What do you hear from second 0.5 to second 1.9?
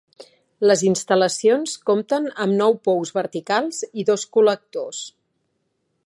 Les instal·lacions